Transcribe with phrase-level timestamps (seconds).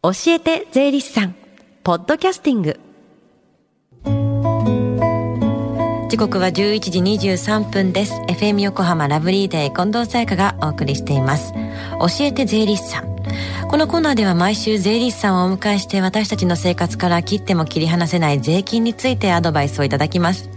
[0.00, 1.34] 教えて税理士さん。
[1.82, 2.78] ポッドキャスティング。
[6.08, 8.12] 時刻は11時23分です。
[8.28, 11.52] FM 横浜ラブリーデー近藤沙耶香がお送りしています。
[11.98, 13.16] 教えて税理士さん。
[13.68, 20.48] このコーナーでは毎週税理士さんをお迎えして私たちの生活から切っても切り離せない税金についてアドバイスをいただきます。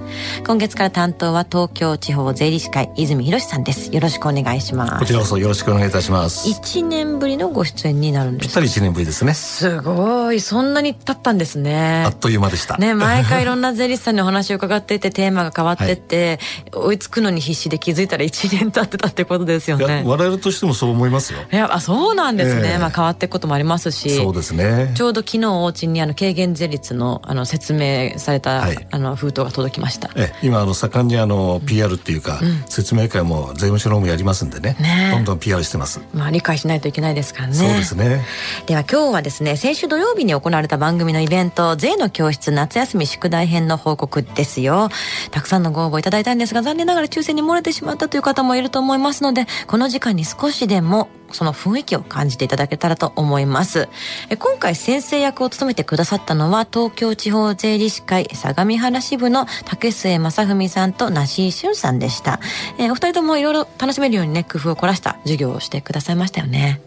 [0.46, 3.94] 今月から担当は東京地方税理士会泉博さんです。
[3.94, 5.00] よろしくお願いします。
[5.00, 6.48] こちらこそよろしくお願いいたします。
[6.50, 9.34] 1年ぶりのご出演になるんですぴったり1年ぶりですね。
[9.34, 10.40] すごい。
[10.40, 12.04] そんなに経ったんですね。
[12.06, 12.78] あっという間でした。
[12.78, 16.40] ね毎回いろんな税理士さんにお話を伺っててテーマが変わってって、
[16.72, 20.04] はい、追いつくのに必死で気づいたら1年経ってたってことですよね。
[20.06, 21.40] 我々としてもそう思いますよ。
[21.52, 24.92] いやあそうなんですね、えー、まあ変わっていくこともありますしそうですね。
[24.96, 34.76] ちょうど昨日お家にあの軽減税率のあの説明された、はい、あの封筒が届きましたえ今あの盛んにあの PR っていうか、うん、説明会も税務署の方もやりますんでね。
[34.80, 35.12] ね。
[35.14, 36.02] どんどん PR してます。
[36.14, 37.54] まあ理解しないといけないですからね。
[37.54, 38.26] そうですね。
[38.66, 44.90] では今日はですね先週土曜日に行われた番組のイベント税の教室夏休み宿題編の報告ですよ。
[45.32, 53.90] たくさんのご応募いただいたんですが残念ながら抽選に漏れてしまったという方もいると思いますのでこの時間に少しでもその雰囲気を感じていただけたらと思います。
[54.38, 62.40] 今回先生役を務めてくださったのは東京地方税理士会相模原支部の竹末正文さんと梨井俊さんでした。
[62.78, 66.82] えー、お二人ともいろいろ楽しめるようにね工夫を凝らした授業をしてくださいましたよね。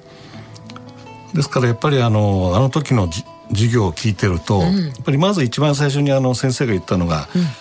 [1.34, 3.10] ですからやっぱりあのあの時の
[3.50, 7.52] 授業を聞いてると、うん、やっぱりまず一番最初にあの先生が言ったのが、うん、やっ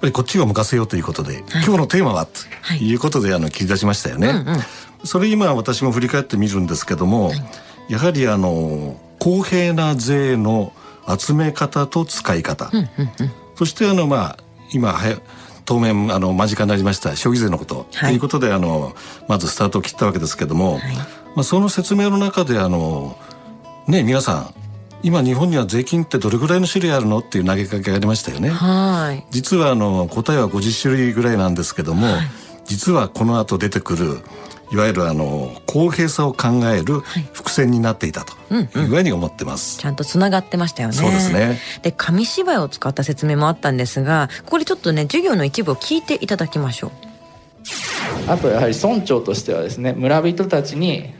[0.00, 4.28] ぱりこっちを向かせようということで、はい、今日のテーマはということであの切り出しましたよね。
[4.28, 4.44] うんうん
[5.04, 7.42] それ今私も振り返ってみるんですけども、はい、
[7.92, 10.72] やはりあの公平な税の
[11.06, 12.86] 集め方と使い方、うんうん
[13.20, 14.38] うん、そしてあのまあ
[14.72, 15.20] 今は
[15.64, 18.94] 当面あの間近になりました消費税のこと、はい、ということであの
[19.28, 20.82] まずスタートを切ったわけですけども、はい、
[21.34, 23.18] まあ、その説明の中であの
[23.86, 24.54] ね皆さん
[25.02, 28.48] 今日本には税金ってどれぐらいの種類あるのっていう投げかけがありましたよね。
[28.48, 32.26] はい、実はあの答えは50種類ぐらいなんですけども、はい、
[32.64, 34.18] 実はこの後出てくる
[34.70, 37.00] いわゆるあの公平さを考える
[37.32, 40.94] 伏線になっていたというふうに思ってます、ちゃんとつながってましたよね。
[40.94, 41.58] そうですね。
[41.82, 46.90] で紙芝居を使った説明もあったんですがここでちょっとね授業の一部を聞いていただきましょう。
[48.30, 51.14] あとやはり村長としてはですね村人たちに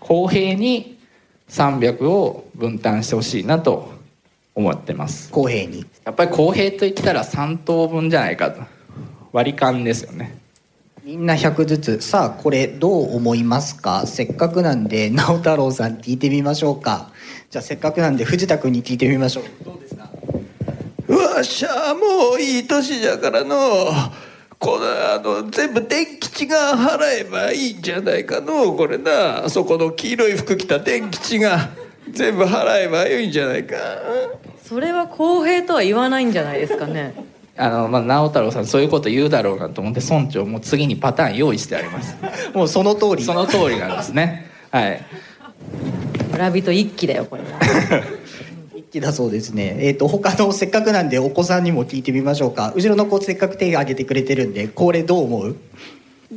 [0.00, 0.98] 公平に
[1.48, 3.92] 300を分担してほしいなと
[4.54, 5.30] 思ってます。
[5.30, 5.84] 公平に。
[6.04, 8.62] やっぱり公平と言ったら3等分じゃないかと。
[9.32, 10.38] 割り勘ですよね
[11.04, 12.00] みんな100ずつ。
[12.00, 14.06] さあこれどう思いますか？
[14.06, 17.10] せっかくなんで直太朗さん聞いてみましょうか。
[17.50, 19.44] じゃあせっかくなんで藤田君に聞いてみましょう。
[19.64, 20.08] どうですか？
[21.08, 23.56] わしゃもういい年じゃからの。
[24.60, 28.72] このあの全部電吉が払えばいいんじゃないかの。
[28.74, 29.44] これな。
[29.46, 31.70] あそこの黄色い服着た電吉が
[32.12, 33.74] 全部払えばいいんじゃないか。
[34.62, 42.16] それは公平とは言わないんじゃないですかねあの、まあ、直太朗さんそういうこと言うだろうなと思って村長も次にパターン用意してあります。
[42.54, 43.24] もうその通り。
[43.24, 44.46] その通りなんですね。
[44.70, 45.00] はい。
[46.32, 47.42] 村人一揆だよこれ。
[48.74, 49.76] 一揆だそうですね。
[49.80, 52.72] えっ、ー、と他のせっかくなんでお子さんにも聞いてみましょうか。
[52.74, 55.56] 後ろの子せっかく手を挙げてくれてるんでこれどう思う？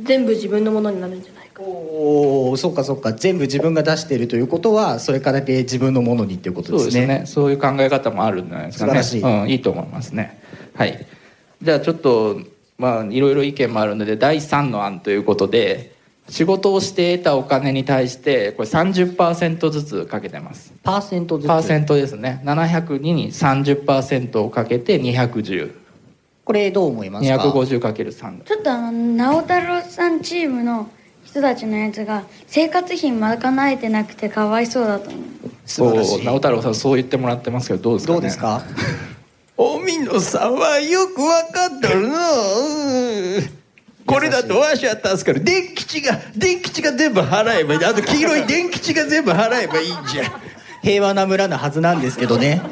[0.02, 1.62] 全部自分のものになるんじゃないか。
[1.62, 3.14] おおそうかそうか。
[3.14, 6.90] 全部自分が出しているということはそれからで自分のものにっていうことですね。
[6.90, 7.22] そうですね。
[7.26, 9.02] そういう考え方もあるんじゃないですかね。
[9.02, 10.45] 素晴らしい、うん、いいと思いますね
[10.76, 11.06] はい。
[11.62, 12.40] じゃあちょっと
[12.78, 15.94] まあいろいろ意見もあるので第3の案ということで
[16.28, 20.72] 仕事をして得たお金に対してこれ30%ずつかけてます。
[20.82, 21.48] パーセントずつ。
[21.48, 22.40] パーセントですね。
[22.44, 25.72] 702に30%をかけて210
[26.44, 30.88] これどう思いますか？250×3 ちょっとあの直太朗さんチームの
[31.24, 35.22] 人たちのやつが生活費賄えてなくてかわいそうだと思う。
[35.64, 38.62] そう直太朗さんそう言ってもらってますけどどうですか、ね、どうですか？
[39.86, 42.18] おみのさんはよくわかっとるの。
[44.04, 45.44] これだとわしは助かる。
[45.44, 47.84] 電吉が電吉が全部払えばいい。
[47.84, 50.24] あと黄色い電吉が全部払えばいいんじゃ
[50.82, 52.62] 平和な村のはずなんですけどね。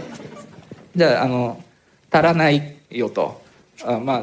[0.96, 1.62] じゃああの
[2.10, 3.40] 足らないよと。
[3.84, 4.22] あまあ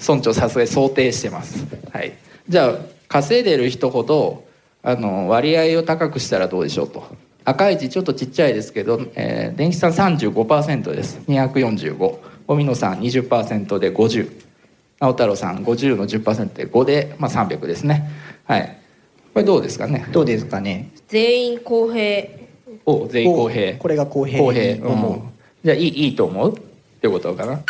[0.00, 1.66] 村長さすがに想定してます。
[1.92, 2.12] はい。
[2.48, 2.74] じゃあ
[3.08, 4.46] 稼いでる人ほど
[4.84, 7.04] あの割合を高くしたらどうでしょうと
[7.48, 11.18] 赤い字ちょっとちっちゃいですけど、えー、電気さん35%です。
[11.28, 14.30] 245荻野さん20%で50
[15.00, 18.10] 直太朗さん50の10%で5で、まあ、300ですね。
[18.44, 18.78] はい。
[19.32, 20.06] これどうですかね？
[20.12, 20.90] どうですかね？
[21.08, 22.28] 全員公平。
[22.84, 23.78] お全員公平。
[23.78, 24.40] これが公平。
[24.40, 25.22] 公平、うん、
[25.64, 26.52] じゃあいいいいと思う？
[26.54, 26.60] っ
[27.00, 27.60] てことかな？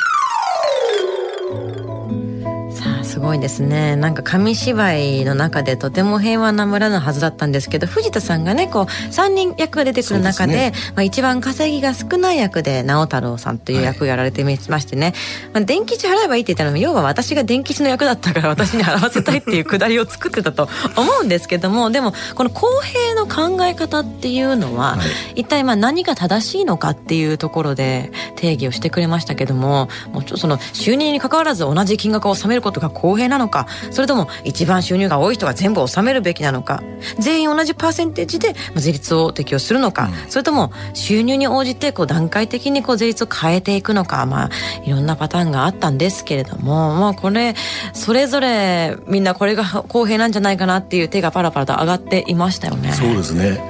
[3.29, 3.95] ごいですね。
[3.95, 15.15] なんか紙芝居の中でとても平和な村のはずだったんですけど藤田さんがねこう3人役が出てくる中で、ね、まあ、一番稼ぎが少ない役で直太朗さんという役をやられてましてね、はい、
[15.55, 25.05] まあ、電気賃払えばいいって言ったのも要は私が電気賃の役だったから私に払わせたいっていうくだりを作ってたと思うんですけどもでもこの公平の考え方っていうのは、は
[25.35, 36.83] い、一体まあ何が正しいのかっていうところで定義をしてくれましたけどももうちょっとその収入に関わらず同じ金額を納めることが公平なのかそれとも一番収入が多い人が全部納めるべきなのか
[37.19, 44.51] 全員同じパーセンテージで税率を適用するのか、うん、それとも収入に応じてこう段階的にこう税率を変えていくのかまあ
[44.85, 47.55] いろんなパターンがあったんですけれどもまあこれ
[47.93, 52.93] それぞれみんなこれが 公平なんじゃないかなっていう手がパラパラと上がっていましたよね。
[52.93, 53.61] そうですね。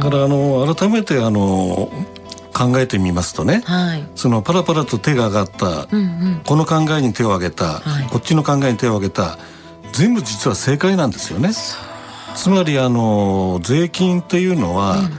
[0.00, 1.90] だからあの改めてあの
[2.52, 6.02] 考えてみますとね、はい、そのパラパラと手が上がった、うんう
[6.36, 9.38] ん、この考えに手を挙げた、はい、こっちの考えに手を挙げた
[9.92, 11.50] 全部実は正解なんですよね。
[12.34, 15.10] つまりあの税金っていうのは、うん、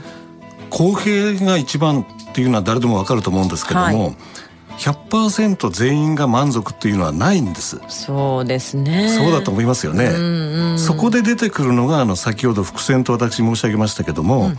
[0.70, 4.16] 公平が一番っていうのは誰でもわかると思うんですけども、はい。
[4.78, 7.80] 100%全員が満足っていうのはないんです。
[7.88, 9.10] そうですね。
[9.10, 14.58] そうだと思いますよね、うんうん、そこで出てくるのがあの先ほど伏線と私申し上げましたけども、うん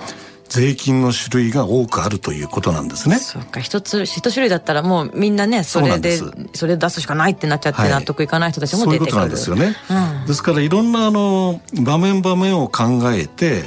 [0.49, 3.17] 税金の種類が多くあるということなんですね。
[3.17, 6.19] そうか一つ一種類だったらもうみんなねそれで
[6.53, 10.21] それ出すしかないってなっちゃって納得いかない人たちも出てくる、はい、そういうことなんですよね。
[10.21, 13.63] うん、ですからいろんなあの場面場面を考えて、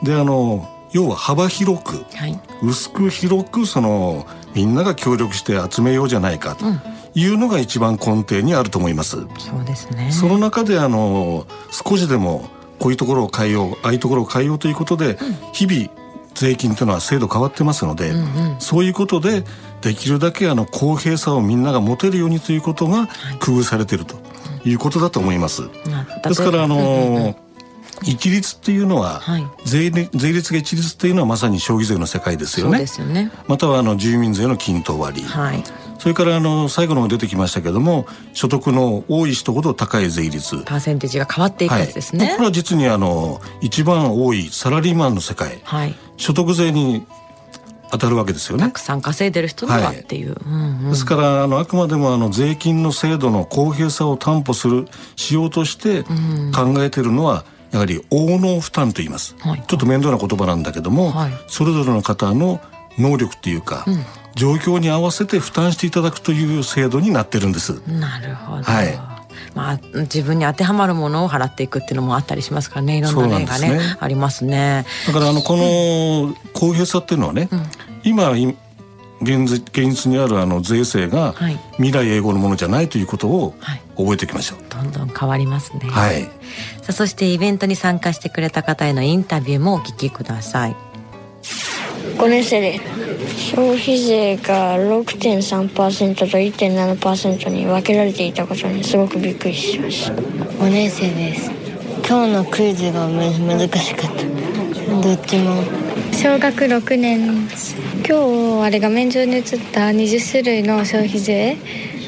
[0.00, 6.64] うん、であの要は幅広く、はい、薄く広くそのみんなが協力して集めようじゃないかと
[7.14, 9.18] いうのが一番根底にあると思います。
[9.38, 10.10] そうですね。
[10.10, 12.48] その中であの少しでも
[12.78, 15.18] こういうところを変えようああいうところを変えようということで、
[15.52, 16.05] 日々
[16.36, 18.18] 税金というのは制度変わってますので、うん
[18.52, 19.42] うん、そういうことで
[19.80, 23.08] できるだけあの公平さをみんなが持てるようにということが
[23.40, 24.16] 工夫されていると
[24.64, 25.62] いうことだと思います。
[26.22, 27.36] ですからあの
[28.02, 32.84] 一律っていうのは、はい、税税率が一律っていうのはまさに消費税の世界ですよね。
[32.98, 33.32] よね。
[33.48, 35.64] またはあの住民税の均等割、はい、
[36.06, 40.62] それからあの最後の出てきましたけども所得の多い人ほど高い税率。
[40.62, 47.04] パーセンテージが変わっていくやつですね、はい、これは実にあの一番多いサラリーマンの世界、はい、所得税に
[47.90, 48.62] 当たるわけですよね。
[48.62, 50.34] たくさん稼いでる人はっていう。
[50.34, 50.38] はい。
[50.46, 54.86] うんうん、ですからあのあくまでもあの税金の制度の公平さを担保する
[55.16, 62.60] しようとして考えているのは、やはり応能負担と言います、はい、ちょっと面倒な言葉なんだけども、はい、それぞれの方の
[62.96, 64.04] 能力っていうか、うん、
[64.36, 67.80] 状況に合わせて負担していただくという制度になってるんです。
[67.88, 68.62] なるほど。
[68.62, 68.98] はい。
[69.54, 72.98] まあ、自分に当てはまるものを払っていくっていうのもあったりしますからね。
[72.98, 74.84] いろんな例がね、ね、ありますね。
[75.06, 77.62] だからあのこの公平さっていうのはね、うん、
[78.04, 78.30] 今
[79.22, 81.34] 現実現実にあるあの税制が
[81.76, 83.54] 未来永劫のものじゃないということを
[83.96, 85.80] 覚えておきましょう、はい、どんどん変わりますね。
[85.88, 86.24] はい。
[86.24, 86.28] さ
[86.90, 90.76] あそしてイベントに参加してくれた方へのインタビューもお聞きください。
[92.18, 92.80] 5年生で
[93.36, 100.14] 消費税が6.3%と1.7%に分けられていたことにすごくびっくりしました。
[100.14, 101.50] 5年生です。
[102.08, 105.00] 今日のクイズが難しかった。
[105.00, 105.86] どっちも。
[106.12, 107.46] 小学6年
[108.08, 109.42] 今日あれ画面上に映っ
[109.72, 111.56] た20種類の消費税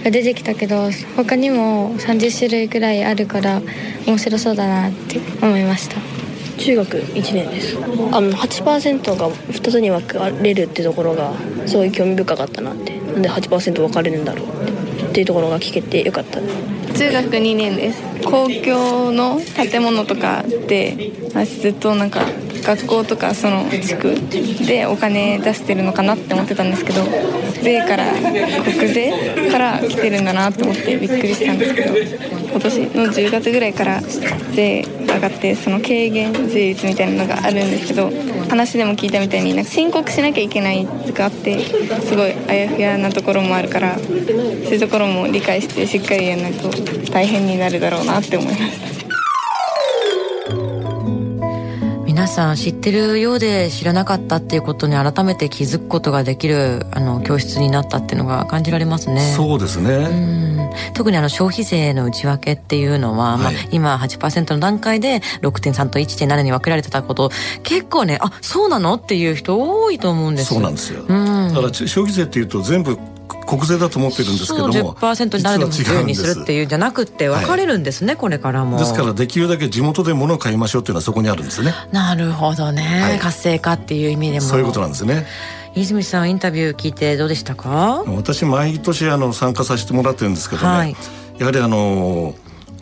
[0.02, 3.60] が出てきたけど他にも30種類くらいあるから
[4.06, 6.17] 面白そうだなって思いました
[6.58, 7.76] 中学1年です。
[8.12, 11.32] あの8%が2つに分かれるってところが
[11.66, 12.98] すごい興味深かったなって。
[13.08, 16.40] なんで8%分かれるんだろうってっていうところが聞けてよかった。
[16.40, 18.02] 中学2年です。
[18.24, 21.12] 公共の建物とかで
[21.60, 22.20] ずっとなんか
[22.62, 24.14] 学校とかその地区
[24.66, 27.02] でお金出してるのかなって思ってたんですけど
[27.62, 28.04] 税から
[28.62, 29.12] 国税
[29.50, 34.00] から来てるんだなと思ってびっくりしたんですけど今年の10月ぐらいから
[34.52, 34.84] 税
[35.18, 38.10] 上がってその軽減税率みたいなのがあるんですけど
[38.48, 46.70] 話でも聞いたみたいになんか申告しなきゃいけないとかあってすごいあやふやなところもあるからそういうところも理解してしっかりやらないと
[47.10, 48.98] 大変になるだろうなって思いました。
[52.28, 59.20] さん知ってるようで知らなかったっていうことに改めて気づくことができるあの教室になったっていうのが感じられますね。
[59.34, 60.57] そうですね。
[60.94, 67.30] 特にあの消費税の内訳っていうのは、はい、まあ、今8%の段階で6.3と1.7に分けられてたこと。
[67.62, 68.94] 結構ねあそうなの？
[68.94, 71.02] っていう人多いと思うんですそうなんですよ。
[71.02, 72.98] だから消費税っていうと全部
[73.46, 78.78] 国税だと思ってるんですけどもそう10%に誰でも自由にするっていうんじゃなくて分かれるんですね、はい、これからも。
[78.78, 81.72] ですからできるだけ地元で物を買いましょうっていうのはそこにあるんですね。
[81.90, 84.46] なるほどね、はい、活性化っていう意味でも。
[84.46, 85.26] そういうことなんですね
[85.82, 88.04] 泉さんインタビュー聞いてどうでしたか？
[88.06, 90.96] 私毎年あの参加させてもらってるんですけどね、はい、
[91.38, 92.34] やはりあの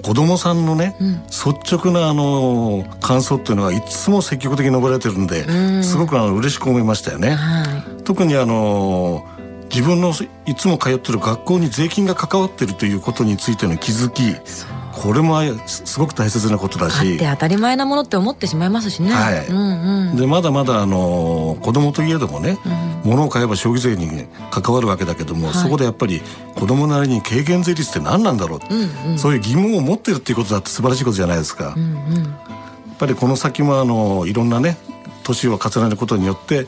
[0.03, 7.31] 子供さんのね、うん、率直なあの感想っていうのはいつも積極的に述べられてるんで、うん、すごくあの嬉しく思いましたよね。
[7.31, 7.65] は
[8.01, 9.27] い、特にあの
[9.69, 10.13] 自分の
[10.47, 14.23] いつも通ってる学校に税金が関わってるということについての気づき
[15.07, 17.19] これもすごく大切なことだし。
[17.19, 22.59] 当たり前なものって思ってしまいますしね、はい、うんうん、でまだまだあの子供といえどもね、
[23.05, 26.23] うん、物を買えば消費税に関わるわけだけども、はい、そこでやっぱり
[26.57, 32.31] 子供なりに軽減税率って何なんだろう、うんうん、そういう疑問を持ってるっていうことだって素晴らしいことじゃないですか、うんうん、や
[32.95, 34.77] っぱりこの先もあのいろんなね
[35.23, 36.67] 年を重ねることによって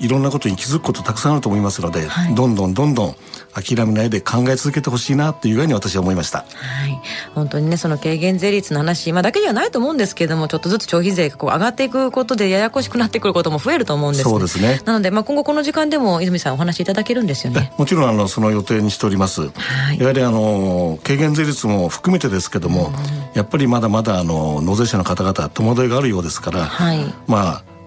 [0.00, 3.16] いろんなことに気づくことたくさんあると思いますので、はい、どんどんどんどん
[3.62, 6.38] 諦めないで考え続けてほしいなっていうふうに私は思いました。
[6.38, 6.44] は
[6.86, 7.00] い。
[7.34, 14.80] 本当にね、その軽減税率の話、まあだけではないと思うんですけれども、ちょっとずつ消費税がこう上がっていくことでややこしくなってくることも増えると思うんです、ね、そうですね。
[14.84, 17.72] なので、まあ今後この時間でも泉さんお話しいただけるんですよね。
[17.78, 19.42] もちろんあのその予定にしております。
[19.42, 22.94] はい、やはりあの軽減税率も含めてですけども、うん、
[23.34, 27.77] やっぱりまだまだあの納税者の方々戸惑いがあるようですから、はい、まあ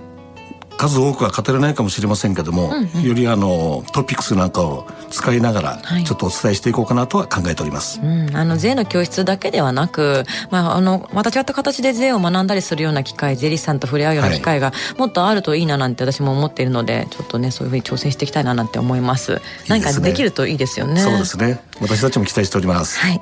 [0.82, 8.00] 数多くは語れないかもしれませんけども、うんうん、よりあのトピックスなんかを使いながら、ちょっとお伝えしていこうかなとは考えております。
[8.00, 19.34] はい、うん、あの税の教室だけではなく、まああのまた違った形で税を学んだりするような機会、税理士さんと触れ合うような機会がもっとあるといいななんて私も思っているので、ちょっとねそういうふうに挑戦していきたいななんて思います。
[19.34, 21.00] いいすね、何かできるといいですよね。
[21.00, 21.62] そうですね。
[21.80, 23.00] 私たちも期待しております。
[23.00, 23.22] はい。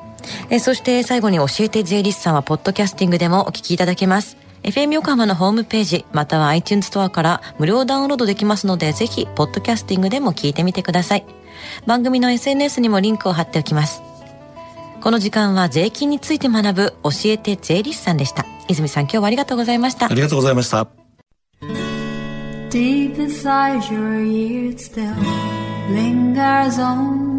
[0.49, 4.38] えそして最後に教えて税理士さんはポッドキャスティングでもお聞きいただけます。
[4.63, 11.25] FM 横浜のホームページ、または iTunes ストアから無料ダウンロードできますので、ぜひ、ポッドキャスティングでも聞いてみてください。
[11.85, 14.01] 番組の SNS にもリンクを貼っておきます。
[15.01, 18.45] この時間は税金について学ぶ教えて税理士さんでした。
[18.67, 20.07] 泉さん、今日はありがとうございました。
[20.07, 20.87] ありがとうございました。
[22.69, 25.15] Deep inside your ears still
[25.91, 27.38] lingers on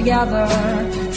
[0.00, 1.09] together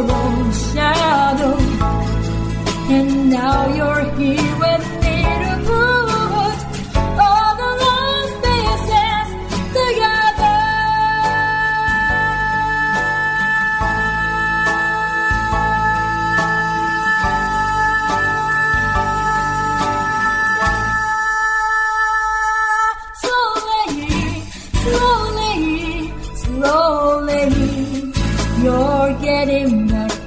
[0.00, 1.56] your own shadow,
[2.88, 4.47] and now you're here.
[29.48, 30.17] queremos